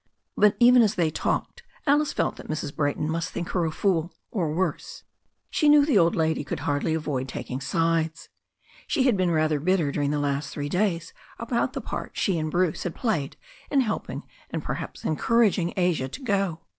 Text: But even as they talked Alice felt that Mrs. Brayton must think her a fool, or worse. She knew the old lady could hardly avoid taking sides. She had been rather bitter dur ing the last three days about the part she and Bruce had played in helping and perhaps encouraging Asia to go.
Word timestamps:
But 0.35 0.57
even 0.59 0.81
as 0.81 0.95
they 0.95 1.11
talked 1.11 1.61
Alice 1.85 2.11
felt 2.11 2.37
that 2.37 2.47
Mrs. 2.47 2.75
Brayton 2.75 3.07
must 3.07 3.29
think 3.29 3.49
her 3.49 3.65
a 3.65 3.71
fool, 3.71 4.11
or 4.31 4.51
worse. 4.51 5.03
She 5.51 5.69
knew 5.69 5.85
the 5.85 5.99
old 5.99 6.15
lady 6.15 6.43
could 6.43 6.61
hardly 6.61 6.95
avoid 6.95 7.27
taking 7.27 7.61
sides. 7.61 8.27
She 8.87 9.03
had 9.03 9.15
been 9.15 9.29
rather 9.29 9.59
bitter 9.59 9.91
dur 9.91 10.01
ing 10.01 10.09
the 10.09 10.17
last 10.17 10.49
three 10.49 10.69
days 10.69 11.13
about 11.37 11.73
the 11.73 11.81
part 11.81 12.13
she 12.17 12.39
and 12.39 12.49
Bruce 12.49 12.81
had 12.81 12.95
played 12.95 13.37
in 13.69 13.81
helping 13.81 14.23
and 14.49 14.63
perhaps 14.63 15.05
encouraging 15.05 15.71
Asia 15.77 16.09
to 16.09 16.23
go. 16.23 16.61